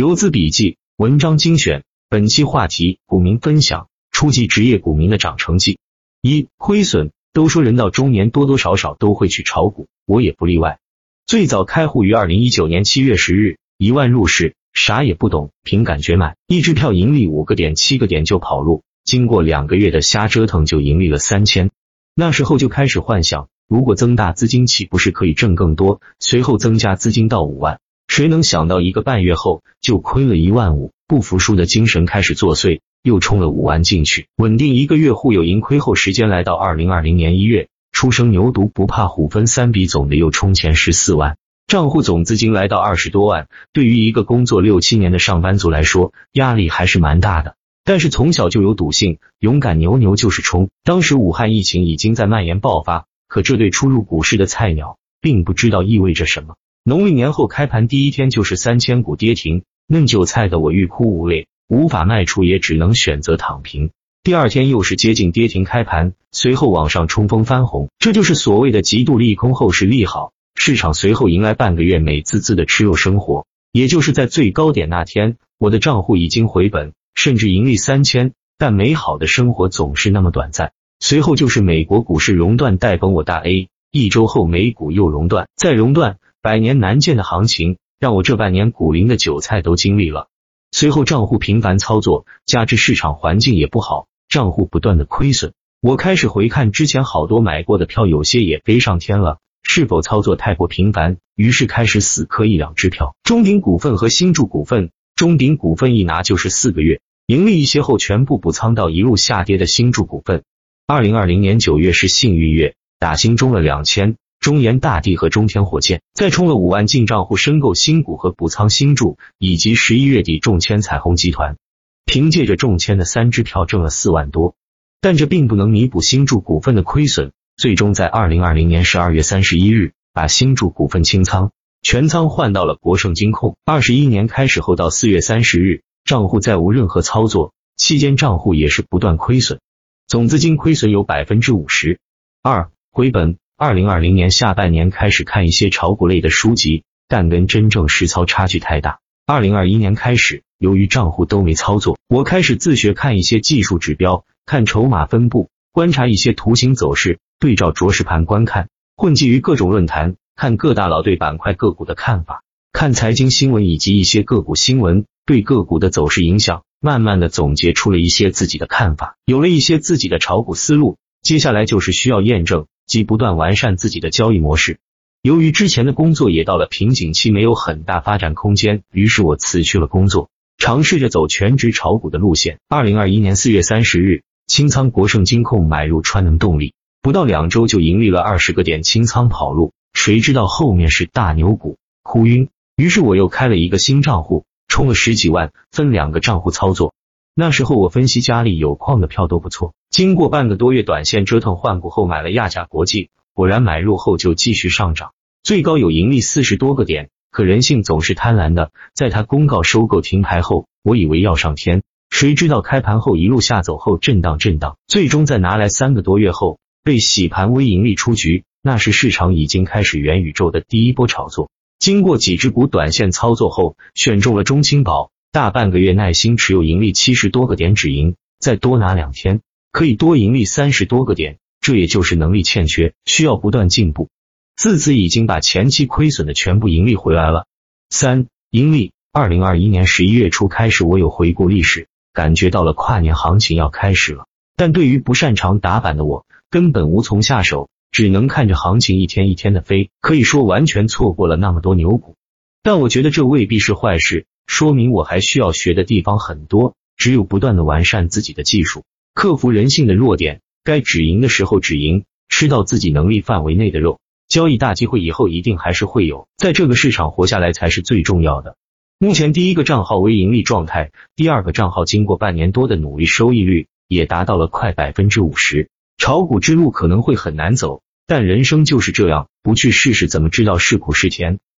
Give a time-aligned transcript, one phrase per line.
[0.00, 5.78] 游资笔记文章精选，本期话题：股民分享初级职业股民的涨成绩。
[6.22, 7.10] 一、亏损。
[7.34, 10.78] 都说人到中年多多少少都会去炒股，我也不例外。
[11.26, 18.82] 最早开户于二零一九年七月十日，一万入市，啥也不懂，凭感觉买，一支票盈利五个点、七个点就跑路。
[19.04, 21.70] 经过两个月的瞎折腾，就盈利了三千。
[22.14, 26.00] 那时候就开始幻想，如果增大资金，岂不是可以挣更多？
[26.18, 27.80] 随后增加资金到五万。
[28.10, 30.90] 谁能想到一个半月后就亏了一万五？
[31.06, 41.36] 不服输的精神开始作祟，又充了五万进去，稳定一个月户有盈亏后，时间来到二零二零年一月，初生牛犊不怕虎，分三笔总的又充钱十四万，
[41.68, 43.46] 账户总资金来到二十多万。
[43.72, 47.54] 对于一个工作六七年的上班族来说，压力还是蛮大的。
[47.84, 50.68] 但是从小就有赌性，勇敢牛牛就是冲。
[50.82, 56.56] 当时武汉疫情已经在蔓延爆发，可这对初入股市的菜鸟并不知道意味着什么。
[56.82, 63.90] 农历年后开盘第一天就是三千股跌停，嫩韭菜的我欲哭无泪，无法卖出也只能选择躺平。
[64.22, 70.32] 第二天又是接近跌停开盘，随后往上冲锋翻红，这就是所谓的极度利空后是利好。
[70.54, 78.32] 市场随后迎来半个月美滋滋的吃肉生活，也就是在最高点那天，我的账户已经回本，甚至盈利三千。
[78.56, 80.72] 但美好的生活总是那么短暂。
[80.98, 86.18] 随后就是美国股市熔断带崩我大 A，一周后美股又熔断，再熔断。
[86.42, 90.28] 百年难见的行情，让我这半年股龄的韭菜都经历了。
[90.72, 95.52] 随后账户频繁操作，加之市场环境也不好，账户不断的亏损。
[95.82, 101.18] 我开始回看之前好多买过的票，有些也飞上天了，是否操作太过频繁？
[101.36, 104.90] 于是开始死磕一两支票，中鼎股份和新筑股份。
[105.16, 110.44] 中鼎股份一拿就是四个月，盈利一些后全部补仓到一路下跌的新筑股份。
[110.86, 114.16] 二零二零年九月是幸运月，打新中了两千。
[114.40, 121.58] 中研大地和中天火箭再充了五万进账户，申购新股和补仓新注，以及十一月底中签彩虹集团，
[122.06, 124.54] 凭借着中签的三支票挣了四万多，
[125.02, 127.32] 但这并不能弥补新筑股份的亏损。
[127.58, 131.52] 最终在二零二零年十二月三十一日把新筑股份清仓，
[131.82, 133.58] 全仓换到了国盛金控。
[133.66, 139.60] 二十一年开始后到四月三十日，账户再无任何操作，期间账户也是不断亏损，
[140.06, 141.98] 总资金亏损有百分之五十
[142.42, 143.36] 二，回本。
[143.62, 149.00] 二零二零年下半年开始看一些炒股类的书籍，但跟真正实操差距太大。
[149.26, 170.96] 二零二一年开始，由于账户都没操作，我开始自学看一些技术指标，看筹码分布，观察一些图形走势，对照着实盘观看，混迹于各种论坛，看各大佬对板块个股的看法，看财经新闻以及一些个股新闻对个股的走势影响，慢慢的总结出了一些自己的看法，有了一些自己的炒股思路。
[171.20, 172.64] 接下来就是需要验证。
[172.90, 174.80] 即不断完善自己的交易模式。
[175.22, 180.28] 由于之前的工作也到了瓶颈期，没有很大发展空间，于是我辞去了工作，
[180.58, 182.58] 尝试着走全职炒股的路线。
[182.68, 189.72] 二零二一年四月三十日，清仓国盛金控，买入川能动力，不到两周就盈利了二十个点，清仓跑路。
[189.92, 192.48] 谁知道后面是大牛股，哭晕。
[192.74, 196.92] 于是我又开了一个新账户，充了十几万，分两个账户操作。
[197.36, 199.74] 那时候我分析家里有矿的票都不错。
[199.90, 205.12] 经过半个多月短线折腾换股后，买了亚甲国际，果然买入后就继续上涨，
[205.42, 207.10] 最高有盈利四十多个点。
[207.32, 218.44] 可人性总是贪婪的，在他公告收购停牌后，我以为要上天，谁知道开盘后一路下走后震荡震荡，最终在拿来三个多月后被洗盘微盈利出局。
[218.62, 221.50] 那时市场已经开始元宇宙的第一波炒作，
[221.80, 229.40] 经过几只股短线操作后，选中了中青宝，大半个月耐心持有盈利七十多个点止盈，再多拿两天。
[229.72, 234.08] 可以多盈利三十多个点，这也就是能力欠缺，需要不断进步。
[234.56, 237.46] 自此已经把前期亏损的全部盈利回来了。
[237.88, 244.26] 三盈利，二零二一年十一月初开始，我有回顾历史，感觉到了跨年行情要开始了。
[244.56, 252.16] 但对于不擅长打板的我，根本无从下手，只能看着行情一天一天的飞，可以说完全错过了那么多牛股。
[252.62, 258.82] 但我觉得这未必是坏事，说明我还需要学的地方很多，只有不断的完善自己的技术。
[259.14, 263.98] 克服人性的弱点，该止盈的时候止盈，吃到自己能力范围内的肉。
[264.28, 268.56] 交易大机会以后一定还是会有，在这个市场活下来才是最重要的。
[269.00, 275.68] 目前第一个账号为盈利状态，第二个账号经过半年多的努力，收益率也达到了快百分之五十。
[275.98, 281.40] 炒股之路可能会很难走，但人生就是这样，不去试试怎么知道是苦是甜？